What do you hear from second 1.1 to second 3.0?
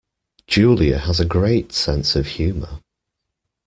a great sense of humour